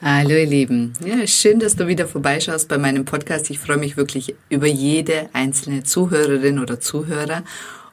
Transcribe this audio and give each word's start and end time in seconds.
Hallo 0.00 0.30
ihr 0.30 0.46
Lieben. 0.46 0.92
Ja, 1.04 1.26
schön, 1.26 1.58
dass 1.58 1.74
du 1.74 1.88
wieder 1.88 2.06
vorbeischaust 2.06 2.68
bei 2.68 2.78
meinem 2.78 3.04
Podcast. 3.04 3.50
Ich 3.50 3.58
freue 3.58 3.78
mich 3.78 3.96
wirklich 3.96 4.36
über 4.48 4.68
jede 4.68 5.28
einzelne 5.32 5.82
Zuhörerin 5.82 6.60
oder 6.60 6.78
Zuhörer. 6.78 7.42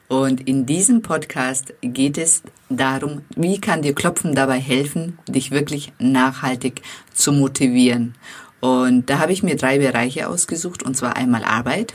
Und 0.06 0.46
in 0.46 0.66
diesem 0.66 1.02
Podcast 1.02 1.74
geht 1.80 2.16
es 2.16 2.44
darum, 2.68 3.22
wie 3.34 3.60
kann 3.60 3.82
dir 3.82 3.92
Klopfen 3.92 4.36
dabei 4.36 4.60
helfen, 4.60 5.18
dich 5.26 5.50
wirklich 5.50 5.92
nachhaltig 5.98 6.82
zu 7.12 7.32
motivieren. 7.32 8.14
Und 8.60 9.10
da 9.10 9.18
habe 9.18 9.32
ich 9.32 9.42
mir 9.42 9.56
drei 9.56 9.80
Bereiche 9.80 10.28
ausgesucht, 10.28 10.84
und 10.84 10.96
zwar 10.96 11.16
einmal 11.16 11.42
Arbeit, 11.42 11.94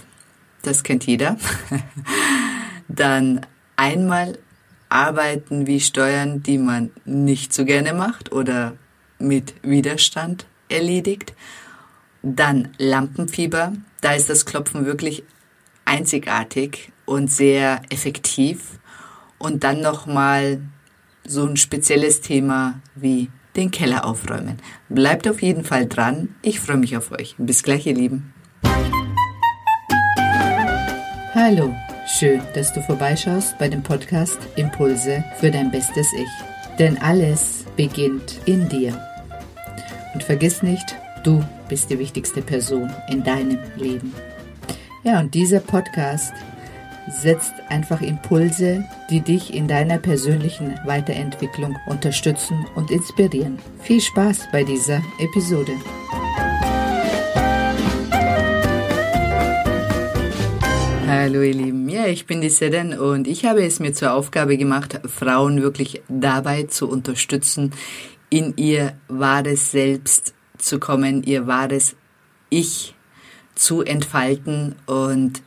das 0.62 0.84
kennt 0.84 1.05
jeder. 1.07 1.38
Dann 2.89 3.46
einmal 3.78 4.38
Arbeiten 4.89 5.68
wie 5.68 5.80
Steuern, 5.80 6.43
die 6.43 6.57
man 6.57 6.89
nicht 7.05 7.54
so 7.54 7.64
gerne 7.64 7.93
macht 7.93 8.34
oder 8.34 8.73
mit 9.22 9.54
Widerstand 9.64 10.46
erledigt. 10.70 11.34
Dann 12.24 12.70
Lampenfieber, 12.78 13.74
da 14.02 14.14
ist 14.14 14.29
das 14.29 14.46
Klopfen 14.46 14.86
wirklich 14.86 15.24
einzigartig 15.86 16.92
und 17.06 17.32
sehr 17.32 17.82
effektiv. 17.89 18.79
Und 19.38 19.64
dann 19.64 19.82
nochmal 19.82 20.62
so 21.26 21.46
ein 21.46 21.57
spezielles 21.57 22.21
Thema 22.21 22.79
wie 22.96 23.29
den 23.56 23.71
Keller 23.71 24.06
aufräumen. 24.06 24.57
Bleibt 24.89 25.28
auf 25.28 25.42
jeden 25.42 25.64
Fall 25.64 25.88
dran. 25.88 26.36
Ich 26.42 26.60
freue 26.60 26.78
mich 26.78 26.96
auf 26.96 27.12
euch. 27.12 27.36
Bis 27.38 27.64
gleich, 27.64 27.86
ihr 27.86 27.96
Lieben. 27.96 28.34
Hallo, 31.34 31.76
schön, 32.20 32.42
dass 32.53 32.73
du 32.73 32.81
vorbeischaust 32.81 33.58
bei 33.58 33.67
dem 33.67 33.84
Podcast 33.84 34.38
Impulse 34.58 35.23
für 35.40 35.50
dein 35.50 35.72
bestes 35.72 36.08
Ich. 36.14 36.78
Denn 36.78 36.98
alles 37.02 37.66
beginnt 37.76 38.40
in 38.45 38.67
dir. 38.70 39.11
Und 40.14 40.23
vergiss 40.23 40.61
nicht, 40.61 40.95
du 41.23 41.44
bist 41.70 41.89
die 41.89 42.00
wichtigste 42.00 42.42
Person 42.42 42.89
in 43.09 43.23
deinem 43.23 43.59
Leben. 43.78 44.14
Ja, 45.04 45.20
und 45.20 45.34
dieser 45.34 45.59
Podcast 45.59 46.34
setzt 47.09 47.54
einfach 47.70 48.02
Impulse, 48.02 48.86
die 49.09 49.22
dich 49.22 49.54
in 49.54 49.67
deiner 49.67 49.98
persönlichen 49.98 50.78
Weiterentwicklung 50.86 51.78
unterstützen 51.88 52.66
und 52.76 52.92
inspirieren. 52.92 53.58
Viel 53.82 54.02
Spaß 54.02 54.50
bei 54.52 54.64
dieser 54.64 55.02
Episode. 55.20 55.73
Hallo 61.08 61.42
ihr 61.42 61.54
Lieben, 61.54 61.89
ja, 61.89 62.08
ich 62.08 62.26
bin 62.26 62.42
die 62.42 62.50
Seden 62.50 62.98
und 62.98 63.28
ich 63.28 63.45
habe 63.45 63.64
es 63.64 63.80
mir 63.80 63.94
zur 63.94 64.14
Aufgabe 64.14 64.58
gemacht, 64.58 65.02
Frauen 65.06 65.62
wirklich 65.62 66.02
dabei 66.08 66.64
zu 66.64 66.89
unterstützen, 66.89 67.73
in 68.32 68.56
ihr 68.58 68.96
wahres 69.08 69.72
Selbst 69.72 70.34
zu 70.58 70.80
kommen, 70.80 71.22
ihr 71.22 71.46
wahres 71.46 71.96
Ich 72.50 72.96
zu 73.54 73.84
entfalten. 73.84 74.76
Und 74.88 75.44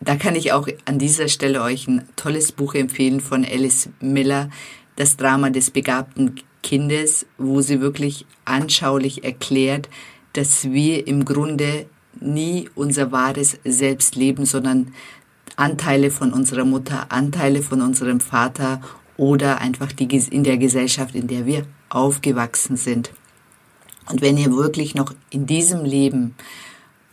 da 0.00 0.16
kann 0.16 0.34
ich 0.34 0.52
auch 0.52 0.68
an 0.84 0.98
dieser 0.98 1.28
Stelle 1.28 1.62
euch 1.62 1.88
ein 1.88 2.06
tolles 2.16 2.52
Buch 2.52 2.74
empfehlen 2.74 3.20
von 3.20 3.44
Alice 3.44 3.88
Miller, 4.00 4.50
das 4.96 5.16
Drama 5.16 5.48
des 5.48 5.70
begabten 5.70 6.34
Kindes, 6.62 7.24
wo 7.38 7.60
sie 7.60 7.80
wirklich 7.80 8.26
anschaulich 8.44 9.24
erklärt, 9.24 9.88
dass 10.32 10.64
wir 10.64 11.06
im 11.06 11.24
Grunde 11.24 11.86
nie 12.20 12.68
unser 12.74 13.12
wahres 13.12 13.58
Selbst 13.64 14.16
leben, 14.16 14.44
sondern 14.44 14.92
Anteile 15.56 16.10
von 16.10 16.32
unserer 16.32 16.64
Mutter, 16.64 17.12
Anteile 17.12 17.62
von 17.62 17.80
unserem 17.80 18.18
Vater 18.18 18.80
oder 19.16 19.60
einfach 19.60 19.92
die, 19.92 20.06
in 20.30 20.42
der 20.42 20.58
Gesellschaft, 20.58 21.14
in 21.14 21.28
der 21.28 21.46
wir 21.46 21.64
aufgewachsen 21.94 22.76
sind. 22.76 23.12
Und 24.10 24.20
wenn 24.20 24.36
ihr 24.36 24.52
wirklich 24.52 24.94
noch 24.94 25.14
in 25.30 25.46
diesem 25.46 25.84
Leben 25.84 26.34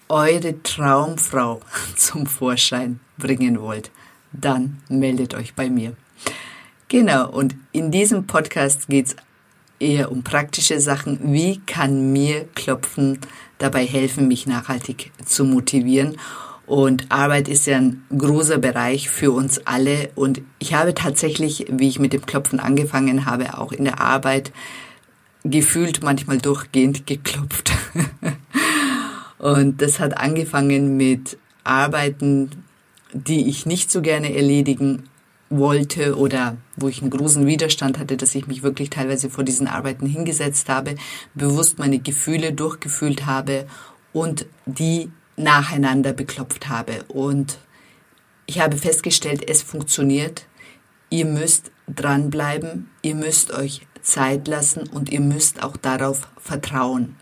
eure 0.10 0.62
Traumfrau 0.62 1.62
zum 1.96 2.26
Vorschein 2.26 3.00
bringen 3.18 3.62
wollt, 3.62 3.92
dann 4.34 4.82
meldet 4.90 5.34
euch 5.34 5.54
bei 5.56 5.70
mir. 5.70 5.96
Genau, 6.88 7.30
und 7.30 7.56
in 7.72 7.92
diesem 7.92 8.28
Podcast 8.28 8.90
geht 8.90 9.08
es 9.08 9.16
eher 9.80 10.12
um 10.12 10.24
praktische 10.24 10.80
Sachen. 10.80 11.34
Wie 11.34 11.60
kann 11.60 12.12
mir 12.12 12.46
Klopfen 12.54 13.20
dabei 13.58 13.86
helfen, 13.86 14.28
mich 14.28 14.46
nachhaltig 14.46 15.12
zu 15.26 15.46
motivieren? 15.46 16.18
Und 16.68 17.12
Arbeit 17.12 17.48
ist 17.48 17.68
ja 17.68 17.78
ein 17.78 18.04
großer 18.16 18.58
Bereich 18.58 19.10
für 19.10 19.32
uns 19.32 19.66
alle. 19.66 20.10
Und 20.16 20.42
ich 20.60 20.74
habe 20.74 20.94
tatsächlich, 20.94 21.66
wie 21.70 21.88
ich 21.88 22.00
mit 22.00 22.14
dem 22.14 22.26
Klopfen 22.26 22.60
angefangen 22.60 23.26
habe, 23.26 23.58
auch 23.58 23.72
in 23.72 23.84
der 23.84 24.00
Arbeit 24.00 24.52
gefühlt 25.44 26.04
manchmal 26.04 26.38
durchgehend 26.38 27.08
geklopft. 27.08 27.72
und 29.40 29.82
das 29.82 30.00
hat 30.00 30.18
angefangen 30.18 30.98
mit 30.98 31.38
Arbeiten, 31.64 32.52
die 33.14 33.50
ich 33.50 33.66
nicht 33.66 33.92
so 33.92 34.02
gerne 34.02 34.34
erledigen 34.36 35.04
wollte 35.50 36.18
oder 36.18 36.58
wo 36.78 36.88
ich 36.88 37.02
einen 37.02 37.12
großen 37.12 37.46
Widerstand 37.46 38.00
hatte, 38.00 38.16
dass 38.16 38.36
ich 38.36 38.48
mich 38.48 38.64
wirklich 38.64 38.90
teilweise 38.90 39.30
vor 39.30 39.44
diesen 39.44 39.68
Arbeiten 39.68 40.06
hingesetzt 40.06 40.70
habe, 40.70 40.96
bewusst 41.36 41.78
meine 41.78 42.00
Gefühle 42.00 42.54
durchgefühlt 42.54 43.26
habe 43.26 43.68
und 44.14 44.46
die 44.66 45.12
nacheinander 45.36 46.14
beklopft 46.14 46.70
habe. 46.70 47.04
Und 47.08 47.58
ich 48.46 48.60
habe 48.60 48.78
festgestellt, 48.78 49.48
es 49.48 49.62
funktioniert. 49.62 50.48
Ihr 51.10 51.26
müsst 51.26 51.72
dranbleiben, 51.88 52.90
ihr 53.02 53.16
müsst 53.16 53.52
euch 53.52 53.88
Zeit 54.02 54.48
lassen 54.48 54.88
und 54.88 55.10
ihr 55.10 55.22
müsst 55.22 55.64
auch 55.64 55.78
darauf 55.78 56.28
vertrauen, 56.38 57.16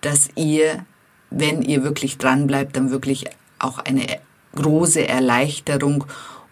dass 0.00 0.28
ihr, 0.34 0.84
wenn 1.30 1.62
ihr 1.62 1.84
wirklich 1.84 2.18
dranbleibt, 2.18 2.76
dann 2.76 2.90
wirklich 2.90 3.26
auch 3.58 3.78
eine 3.78 4.06
große 4.54 5.06
Erleichterung 5.06 6.04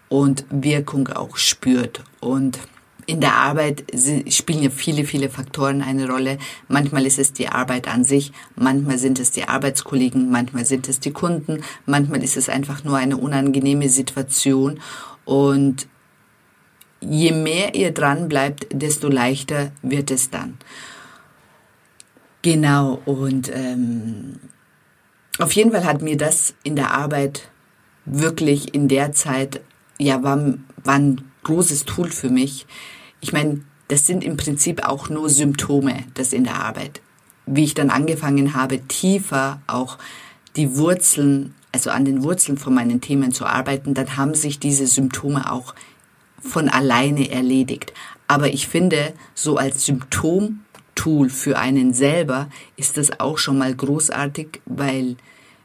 und 0.09 0.45
Wirkung 0.51 1.09
auch 1.09 1.37
spürt. 1.37 2.05
Und 2.21 2.59
in 3.07 3.21
der 3.21 3.35
Arbeit 3.35 3.85
spielen 4.29 4.63
ja 4.63 4.71
viele, 4.71 5.05
viele 5.05 5.29
Faktoren 5.29 5.83
eine 5.83 6.09
Rolle. 6.09 6.39
Manchmal 6.69 7.07
ist 7.07 7.19
es 7.19 7.33
die 7.33 7.49
Arbeit 7.49 7.89
an 7.89 8.05
sich, 8.05 8.33
manchmal 8.57 8.99
sind 8.99 9.19
es 9.19 9.31
die 9.31 9.45
Arbeitskollegen, 9.45 10.31
manchmal 10.31 10.65
sind 10.65 10.89
es 10.89 11.01
die 11.01 11.13
Kunden, 11.13 11.63
manchmal 11.87 12.23
ist 12.23 12.37
es 12.37 12.49
einfach 12.49 12.85
nur 12.85 12.97
eine 12.97 13.17
unangenehme 13.17 13.89
Situation. 13.89 14.81
Und 15.25 15.87
je 17.01 17.33
mehr 17.33 17.75
ihr 17.75 17.93
dran 17.93 18.29
bleibt, 18.29 18.67
desto 18.71 19.09
leichter 19.09 19.73
wird 19.83 20.11
es 20.11 20.31
dann. 20.31 20.59
Genau, 22.43 23.01
und 23.05 23.51
ähm, 23.55 24.37
auf 25.39 25.53
jeden 25.53 25.73
Fall 25.73 25.85
hat 25.85 26.03
mir 26.03 26.17
das 26.17 26.55
in 26.63 26.77
der 26.77 26.93
Arbeit 26.93 27.49
wirklich 28.05 28.75
in 28.75 28.89
der 28.89 29.13
Zeit, 29.13 29.61
ja, 29.99 30.23
war 30.23 30.37
ein 30.37 31.32
großes 31.45 31.85
Tool 31.85 32.11
für 32.11 32.31
mich. 32.31 32.67
Ich 33.21 33.33
meine, 33.33 33.63
das 33.89 34.07
sind 34.07 34.25
im 34.25 34.37
Prinzip 34.37 34.87
auch 34.87 35.09
nur 35.09 35.29
Symptome, 35.29 36.05
das 36.15 36.33
in 36.33 36.45
der 36.45 36.57
Arbeit. 36.57 37.01
Wie 37.47 37.65
ich 37.65 37.75
dann 37.75 37.91
angefangen 37.91 38.55
habe, 38.55 38.81
tiefer 38.81 39.61
auch 39.67 39.99
die 40.57 40.77
Wurzeln, 40.77 41.55
also 41.73 41.91
an 41.91 42.05
den 42.05 42.23
Wurzeln 42.23 42.59
von 42.59 42.75
meinen 42.75 43.01
Themen 43.01 43.33
zu 43.33 43.47
arbeiten, 43.47 43.95
dann 43.95 44.17
haben 44.17 44.35
sich 44.35 44.59
diese 44.59 44.87
Symptome 44.87 45.51
auch 45.51 45.75
von 46.41 46.69
alleine 46.69 47.31
erledigt. 47.31 47.93
Aber 48.29 48.49
ich 48.53 48.69
finde, 48.69 49.13
so 49.35 49.57
als 49.57 49.87
Symptomtool 49.87 51.29
für 51.29 51.59
einen 51.59 51.93
selber 51.93 52.49
ist 52.77 52.97
das 52.97 53.21
auch 53.21 53.39
schon 53.39 53.59
mal 53.59 53.75
großartig, 53.75 54.61
weil 54.67 55.17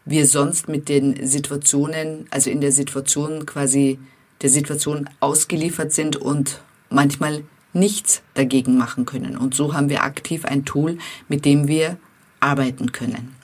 wir 0.06 0.26
sonst 0.26 0.70
mit 0.70 0.90
den 0.90 1.28
Situationen, 1.28 2.28
also 2.30 2.50
in 2.50 2.62
der 2.62 2.72
Situation 2.72 3.46
quasi 3.46 4.00
der 4.42 4.50
Situation 4.50 5.10
ausgeliefert 5.20 5.92
sind 5.94 6.16
und 6.16 6.62
manchmal 6.90 7.44
nichts 7.74 8.22
dagegen 8.34 8.78
machen 8.78 9.06
können. 9.06 9.38
Und 9.38 9.56
so 9.56 9.74
haben 9.74 9.90
wir 9.90 10.04
aktiv 10.04 10.46
ein 10.46 10.66
Tool, 10.66 10.98
mit 11.28 11.46
dem 11.46 11.68
wir 11.68 11.98
arbeiten 12.40 12.92
können. 12.92 13.36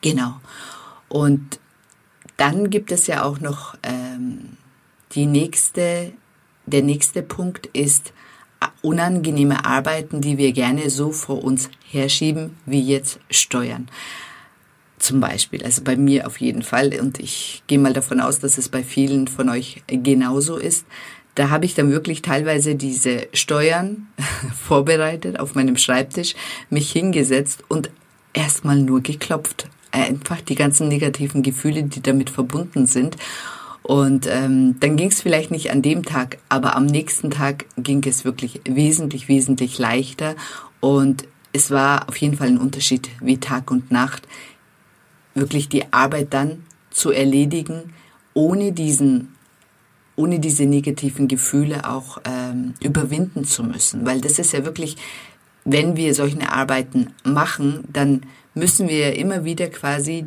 Genau. 0.00 0.40
Und 1.08 1.58
dann 2.36 2.70
gibt 2.70 2.92
es 2.92 3.06
ja 3.06 3.22
auch 3.22 3.40
noch 3.40 3.76
ähm, 3.82 4.56
die 5.12 5.26
nächste, 5.26 6.12
der 6.66 6.82
nächste 6.82 7.22
Punkt 7.22 7.66
ist 7.66 8.12
unangenehme 8.82 9.64
Arbeiten, 9.64 10.20
die 10.20 10.38
wir 10.38 10.52
gerne 10.52 10.90
so 10.90 11.10
vor 11.12 11.42
uns 11.42 11.70
herschieben, 11.90 12.56
wie 12.66 12.82
jetzt 12.82 13.18
Steuern. 13.30 13.88
Zum 15.04 15.20
Beispiel, 15.20 15.62
also 15.62 15.82
bei 15.82 15.96
mir 15.96 16.26
auf 16.26 16.40
jeden 16.40 16.62
Fall 16.62 16.98
und 16.98 17.20
ich 17.20 17.62
gehe 17.66 17.78
mal 17.78 17.92
davon 17.92 18.20
aus, 18.20 18.38
dass 18.38 18.56
es 18.56 18.70
bei 18.70 18.82
vielen 18.82 19.28
von 19.28 19.50
euch 19.50 19.82
genauso 19.86 20.56
ist. 20.56 20.86
Da 21.34 21.50
habe 21.50 21.66
ich 21.66 21.74
dann 21.74 21.90
wirklich 21.90 22.22
teilweise 22.22 22.74
diese 22.74 23.28
Steuern 23.34 24.06
vorbereitet 24.66 25.38
auf 25.38 25.54
meinem 25.54 25.76
Schreibtisch, 25.76 26.34
mich 26.70 26.90
hingesetzt 26.90 27.64
und 27.68 27.90
erstmal 28.32 28.78
nur 28.78 29.02
geklopft. 29.02 29.68
Einfach 29.90 30.40
die 30.40 30.54
ganzen 30.54 30.88
negativen 30.88 31.42
Gefühle, 31.42 31.82
die 31.82 32.00
damit 32.00 32.30
verbunden 32.30 32.86
sind. 32.86 33.18
Und 33.82 34.26
ähm, 34.26 34.80
dann 34.80 34.96
ging 34.96 35.10
es 35.10 35.20
vielleicht 35.20 35.50
nicht 35.50 35.70
an 35.70 35.82
dem 35.82 36.04
Tag, 36.04 36.38
aber 36.48 36.76
am 36.76 36.86
nächsten 36.86 37.30
Tag 37.30 37.66
ging 37.76 38.02
es 38.06 38.24
wirklich 38.24 38.62
wesentlich, 38.64 39.28
wesentlich 39.28 39.78
leichter. 39.78 40.34
Und 40.80 41.26
es 41.52 41.70
war 41.70 42.08
auf 42.08 42.16
jeden 42.16 42.38
Fall 42.38 42.48
ein 42.48 42.58
Unterschied 42.58 43.10
wie 43.20 43.36
Tag 43.36 43.70
und 43.70 43.92
Nacht, 43.92 44.26
wirklich 45.34 45.68
die 45.68 45.92
Arbeit 45.92 46.32
dann 46.34 46.64
zu 46.90 47.10
erledigen, 47.10 47.92
ohne 48.34 48.72
diesen, 48.72 49.34
ohne 50.16 50.38
diese 50.38 50.64
negativen 50.64 51.28
Gefühle 51.28 51.88
auch 51.88 52.18
ähm, 52.24 52.74
überwinden 52.80 53.44
zu 53.44 53.64
müssen. 53.64 54.06
Weil 54.06 54.20
das 54.20 54.38
ist 54.38 54.52
ja 54.52 54.64
wirklich, 54.64 54.96
wenn 55.64 55.96
wir 55.96 56.14
solche 56.14 56.50
Arbeiten 56.50 57.08
machen, 57.24 57.84
dann 57.92 58.22
müssen 58.54 58.88
wir 58.88 58.98
ja 58.98 59.10
immer 59.10 59.44
wieder 59.44 59.68
quasi 59.68 60.26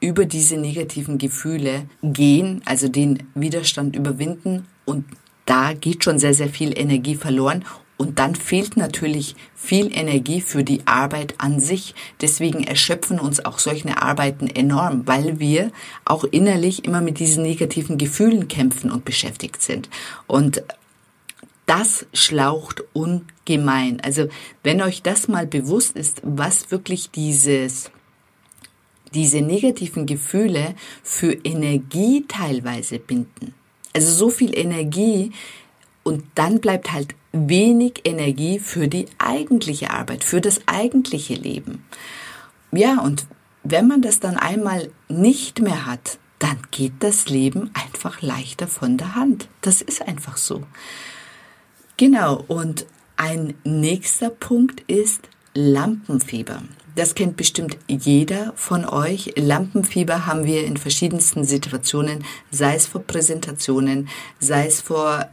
über 0.00 0.26
diese 0.26 0.56
negativen 0.56 1.18
Gefühle 1.18 1.86
gehen, 2.02 2.60
also 2.66 2.88
den 2.88 3.22
Widerstand 3.34 3.96
überwinden 3.96 4.66
und 4.84 5.04
da 5.46 5.72
geht 5.72 6.04
schon 6.04 6.18
sehr, 6.18 6.34
sehr 6.34 6.48
viel 6.48 6.78
Energie 6.78 7.16
verloren 7.16 7.64
und 7.96 8.18
dann 8.18 8.34
fehlt 8.34 8.76
natürlich 8.76 9.36
viel 9.54 9.96
Energie 9.96 10.40
für 10.40 10.64
die 10.64 10.86
Arbeit 10.86 11.34
an 11.38 11.60
sich. 11.60 11.94
Deswegen 12.20 12.64
erschöpfen 12.64 13.20
uns 13.20 13.44
auch 13.44 13.58
solche 13.58 13.96
Arbeiten 14.02 14.48
enorm, 14.48 15.06
weil 15.06 15.38
wir 15.38 15.70
auch 16.04 16.24
innerlich 16.24 16.84
immer 16.84 17.00
mit 17.00 17.18
diesen 17.18 17.44
negativen 17.44 17.96
Gefühlen 17.96 18.48
kämpfen 18.48 18.90
und 18.90 19.04
beschäftigt 19.04 19.62
sind. 19.62 19.88
Und 20.26 20.62
das 21.66 22.06
schlaucht 22.12 22.82
ungemein. 22.92 24.00
Also 24.00 24.28
wenn 24.62 24.82
euch 24.82 25.02
das 25.02 25.28
mal 25.28 25.46
bewusst 25.46 25.96
ist, 25.96 26.20
was 26.24 26.70
wirklich 26.70 27.10
dieses 27.10 27.90
diese 29.14 29.40
negativen 29.40 30.06
Gefühle 30.06 30.74
für 31.04 31.32
Energie 31.32 32.24
teilweise 32.26 32.98
binden. 32.98 33.54
Also 33.92 34.12
so 34.12 34.28
viel 34.28 34.58
Energie 34.58 35.30
und 36.04 36.24
dann 36.36 36.60
bleibt 36.60 36.92
halt 36.92 37.14
wenig 37.32 38.02
Energie 38.04 38.60
für 38.60 38.86
die 38.86 39.06
eigentliche 39.18 39.90
Arbeit, 39.90 40.22
für 40.22 40.40
das 40.40 40.60
eigentliche 40.66 41.34
Leben. 41.34 41.84
Ja, 42.70 43.00
und 43.00 43.26
wenn 43.64 43.88
man 43.88 44.02
das 44.02 44.20
dann 44.20 44.36
einmal 44.36 44.90
nicht 45.08 45.60
mehr 45.60 45.86
hat, 45.86 46.18
dann 46.38 46.58
geht 46.70 46.92
das 47.00 47.28
Leben 47.28 47.70
einfach 47.74 48.20
leichter 48.20 48.68
von 48.68 48.98
der 48.98 49.14
Hand. 49.14 49.48
Das 49.62 49.80
ist 49.80 50.06
einfach 50.06 50.36
so. 50.36 50.62
Genau, 51.96 52.44
und 52.48 52.86
ein 53.16 53.54
nächster 53.64 54.28
Punkt 54.28 54.82
ist 54.82 55.28
Lampenfieber. 55.54 56.62
Das 56.96 57.14
kennt 57.14 57.36
bestimmt 57.36 57.78
jeder 57.88 58.52
von 58.54 58.84
euch. 58.84 59.32
Lampenfieber 59.36 60.26
haben 60.26 60.44
wir 60.44 60.64
in 60.64 60.76
verschiedensten 60.76 61.44
Situationen, 61.44 62.24
sei 62.50 62.76
es 62.76 62.86
vor 62.86 63.02
Präsentationen, 63.02 64.08
sei 64.38 64.66
es 64.66 64.80
vor 64.80 65.28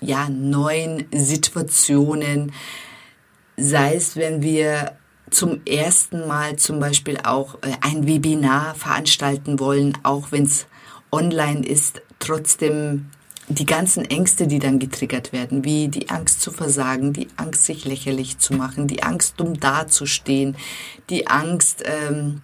ja, 0.00 0.28
neuen 0.28 1.06
Situationen, 1.12 2.52
sei 3.56 3.94
es, 3.94 4.16
wenn 4.16 4.42
wir 4.42 4.96
zum 5.30 5.64
ersten 5.66 6.26
Mal 6.26 6.56
zum 6.56 6.78
Beispiel 6.78 7.18
auch 7.24 7.56
äh, 7.56 7.72
ein 7.80 8.06
Webinar 8.06 8.74
veranstalten 8.74 9.58
wollen, 9.58 9.96
auch 10.02 10.30
wenn 10.30 10.44
es 10.44 10.66
online 11.10 11.66
ist, 11.66 12.02
trotzdem 12.18 13.10
die 13.48 13.66
ganzen 13.66 14.04
Ängste, 14.04 14.46
die 14.46 14.58
dann 14.58 14.78
getriggert 14.78 15.32
werden, 15.32 15.64
wie 15.64 15.88
die 15.88 16.10
Angst 16.10 16.40
zu 16.40 16.50
versagen, 16.50 17.12
die 17.12 17.28
Angst, 17.36 17.64
sich 17.64 17.84
lächerlich 17.84 18.38
zu 18.38 18.54
machen, 18.54 18.88
die 18.88 19.02
Angst, 19.02 19.34
dumm 19.38 19.58
dazustehen, 19.58 20.56
die 21.10 21.28
Angst, 21.28 21.84
ähm, 21.84 22.42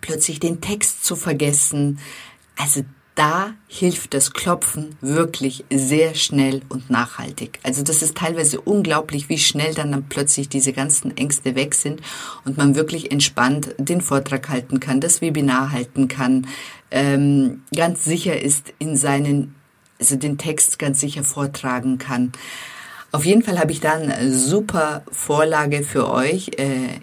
plötzlich 0.00 0.38
den 0.38 0.60
Text 0.60 1.04
zu 1.04 1.16
vergessen. 1.16 1.98
Also 2.56 2.82
da 3.18 3.54
hilft 3.66 4.14
das 4.14 4.32
Klopfen 4.32 4.96
wirklich 5.00 5.64
sehr 5.70 6.14
schnell 6.14 6.62
und 6.68 6.88
nachhaltig. 6.88 7.58
Also 7.64 7.82
das 7.82 8.00
ist 8.00 8.16
teilweise 8.16 8.60
unglaublich, 8.60 9.28
wie 9.28 9.38
schnell 9.38 9.74
dann, 9.74 9.90
dann 9.90 10.04
plötzlich 10.08 10.48
diese 10.48 10.72
ganzen 10.72 11.16
Ängste 11.16 11.56
weg 11.56 11.74
sind 11.74 12.00
und 12.44 12.56
man 12.56 12.76
wirklich 12.76 13.10
entspannt 13.10 13.74
den 13.76 14.02
Vortrag 14.02 14.48
halten 14.48 14.78
kann, 14.78 15.00
das 15.00 15.20
Webinar 15.20 15.72
halten 15.72 16.06
kann, 16.06 16.46
ähm, 16.92 17.62
ganz 17.74 18.04
sicher 18.04 18.40
ist 18.40 18.72
in 18.78 18.96
seinen, 18.96 19.56
also 19.98 20.14
den 20.14 20.38
Text 20.38 20.78
ganz 20.78 21.00
sicher 21.00 21.24
vortragen 21.24 21.98
kann. 21.98 22.30
Auf 23.10 23.24
jeden 23.24 23.42
Fall 23.42 23.58
habe 23.58 23.72
ich 23.72 23.80
da 23.80 23.94
eine 23.94 24.32
super 24.32 25.02
Vorlage 25.10 25.82
für 25.82 26.08
euch. 26.08 26.52
Äh, 26.56 27.00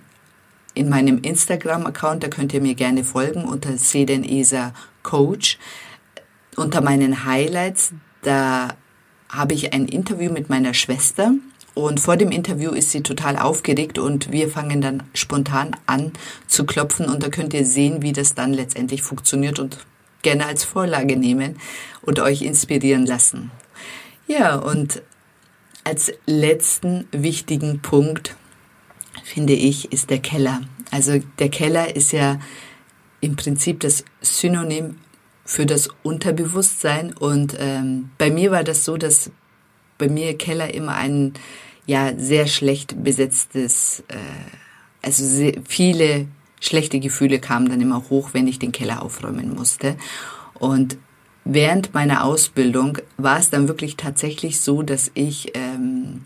in 0.75 0.89
meinem 0.89 1.19
Instagram-Account, 1.21 2.23
da 2.23 2.27
könnt 2.29 2.53
ihr 2.53 2.61
mir 2.61 2.75
gerne 2.75 3.03
folgen 3.03 3.45
unter 3.45 3.77
Sedenesa 3.77 4.73
Coach 5.03 5.57
unter 6.55 6.81
meinen 6.81 7.25
Highlights, 7.25 7.93
da 8.21 8.69
habe 9.29 9.53
ich 9.53 9.73
ein 9.73 9.87
Interview 9.87 10.31
mit 10.31 10.49
meiner 10.49 10.73
Schwester 10.73 11.33
und 11.75 11.99
vor 11.99 12.15
dem 12.15 12.31
Interview 12.31 12.71
ist 12.71 12.91
sie 12.91 13.03
total 13.03 13.37
aufgeregt 13.37 13.99
und 13.99 14.31
wir 14.31 14.49
fangen 14.49 14.81
dann 14.81 15.03
spontan 15.13 15.75
an 15.85 16.13
zu 16.47 16.65
klopfen 16.65 17.07
und 17.07 17.21
da 17.21 17.29
könnt 17.29 17.53
ihr 17.53 17.65
sehen, 17.65 18.01
wie 18.01 18.13
das 18.13 18.33
dann 18.33 18.53
letztendlich 18.53 19.01
funktioniert 19.01 19.59
und 19.59 19.85
gerne 20.21 20.45
als 20.45 20.63
Vorlage 20.63 21.17
nehmen 21.17 21.57
und 22.01 22.19
euch 22.19 22.41
inspirieren 22.41 23.05
lassen. 23.05 23.51
Ja, 24.25 24.55
und 24.55 25.03
als 25.83 26.13
letzten 26.25 27.07
wichtigen 27.11 27.81
Punkt 27.81 28.35
finde 29.23 29.53
ich, 29.53 29.91
ist 29.91 30.09
der 30.09 30.19
Keller. 30.19 30.61
Also 30.91 31.19
der 31.39 31.49
Keller 31.49 31.95
ist 31.95 32.13
ja 32.13 32.39
im 33.19 33.35
Prinzip 33.35 33.81
das 33.81 34.05
Synonym 34.21 34.97
für 35.45 35.65
das 35.65 35.89
Unterbewusstsein. 36.03 37.13
Und 37.13 37.55
ähm, 37.59 38.09
bei 38.17 38.31
mir 38.31 38.51
war 38.51 38.63
das 38.63 38.83
so, 38.83 38.97
dass 38.97 39.31
bei 39.97 40.09
mir 40.09 40.37
Keller 40.37 40.73
immer 40.73 40.95
ein 40.95 41.33
ja 41.85 42.13
sehr 42.17 42.47
schlecht 42.47 43.03
besetztes, 43.03 44.03
äh, 44.07 44.17
also 45.03 45.23
sehr, 45.23 45.53
viele 45.67 46.27
schlechte 46.59 46.99
Gefühle 46.99 47.39
kamen 47.39 47.69
dann 47.69 47.79
immer 47.79 48.09
hoch, 48.09 48.29
wenn 48.33 48.47
ich 48.47 48.57
den 48.57 48.71
Keller 48.71 49.03
aufräumen 49.03 49.53
musste. 49.53 49.95
Und 50.55 50.97
während 51.43 51.93
meiner 51.93 52.23
Ausbildung 52.23 52.97
war 53.17 53.37
es 53.37 53.51
dann 53.51 53.67
wirklich 53.67 53.97
tatsächlich 53.97 54.59
so, 54.59 54.81
dass 54.81 55.11
ich 55.13 55.51
ähm, 55.53 56.23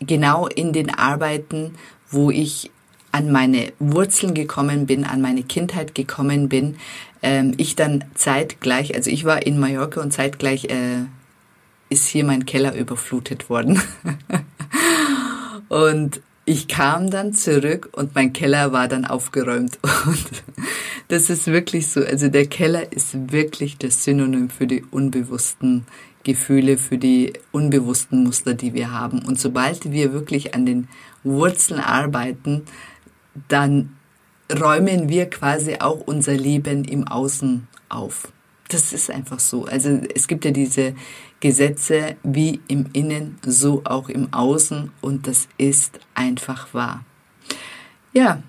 genau 0.00 0.46
in 0.46 0.74
den 0.74 0.90
Arbeiten, 0.90 1.74
wo 2.10 2.30
ich 2.30 2.70
an 3.14 3.30
meine 3.30 3.72
Wurzeln 3.78 4.34
gekommen 4.34 4.86
bin, 4.86 5.04
an 5.04 5.20
meine 5.20 5.44
Kindheit 5.44 5.94
gekommen 5.94 6.48
bin, 6.48 6.74
ähm, 7.22 7.54
ich 7.58 7.76
dann 7.76 8.04
zeitgleich, 8.14 8.96
also 8.96 9.08
ich 9.08 9.24
war 9.24 9.46
in 9.46 9.60
Mallorca 9.60 10.00
und 10.00 10.12
zeitgleich 10.12 10.64
äh, 10.64 11.04
ist 11.90 12.08
hier 12.08 12.24
mein 12.24 12.44
Keller 12.44 12.74
überflutet 12.74 13.48
worden. 13.48 13.80
und 15.68 16.20
ich 16.44 16.66
kam 16.66 17.08
dann 17.08 17.32
zurück 17.32 17.88
und 17.92 18.16
mein 18.16 18.32
Keller 18.32 18.72
war 18.72 18.88
dann 18.88 19.04
aufgeräumt. 19.04 19.78
Und 20.06 20.42
das 21.08 21.30
ist 21.30 21.46
wirklich 21.46 21.88
so. 21.88 22.00
Also 22.04 22.28
der 22.28 22.46
Keller 22.46 22.92
ist 22.92 23.32
wirklich 23.32 23.78
das 23.78 24.04
Synonym 24.04 24.50
für 24.50 24.66
die 24.66 24.84
unbewussten 24.90 25.86
Gefühle, 26.22 26.76
für 26.76 26.98
die 26.98 27.32
unbewussten 27.50 28.24
Muster, 28.24 28.52
die 28.52 28.74
wir 28.74 28.90
haben. 28.90 29.22
Und 29.22 29.40
sobald 29.40 29.90
wir 29.90 30.12
wirklich 30.12 30.54
an 30.54 30.66
den 30.66 30.88
Wurzeln 31.22 31.80
arbeiten, 31.80 32.64
dann 33.48 33.96
räumen 34.52 35.08
wir 35.08 35.28
quasi 35.30 35.76
auch 35.80 36.00
unser 36.06 36.34
Leben 36.34 36.84
im 36.84 37.06
Außen 37.06 37.66
auf. 37.88 38.32
Das 38.68 38.92
ist 38.92 39.10
einfach 39.10 39.40
so. 39.40 39.66
Also 39.66 40.00
es 40.14 40.26
gibt 40.26 40.44
ja 40.44 40.50
diese 40.50 40.94
Gesetze 41.40 42.16
wie 42.22 42.60
im 42.68 42.86
Innen, 42.92 43.38
so 43.44 43.82
auch 43.84 44.08
im 44.08 44.32
Außen 44.32 44.90
und 45.00 45.26
das 45.26 45.48
ist 45.58 46.00
einfach 46.14 46.72
wahr. 46.72 47.04
Ja, 48.12 48.42